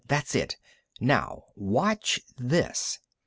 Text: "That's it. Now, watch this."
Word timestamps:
"That's 0.07 0.33
it. 0.33 0.57
Now, 0.99 1.43
watch 1.55 2.19
this." 2.35 2.97